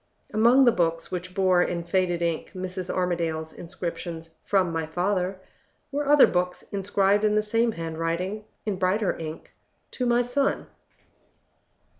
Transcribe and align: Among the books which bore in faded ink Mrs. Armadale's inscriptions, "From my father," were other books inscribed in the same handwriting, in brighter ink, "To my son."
Among 0.33 0.65
the 0.65 0.71
books 0.71 1.11
which 1.11 1.35
bore 1.35 1.61
in 1.61 1.83
faded 1.83 2.23
ink 2.23 2.53
Mrs. 2.55 2.89
Armadale's 2.91 3.53
inscriptions, 3.53 4.31
"From 4.43 4.71
my 4.73 4.87
father," 4.87 5.39
were 5.91 6.07
other 6.09 6.25
books 6.25 6.63
inscribed 6.71 7.23
in 7.23 7.35
the 7.35 7.43
same 7.43 7.73
handwriting, 7.73 8.45
in 8.65 8.77
brighter 8.79 9.15
ink, 9.19 9.51
"To 9.91 10.07
my 10.07 10.23
son." 10.23 10.65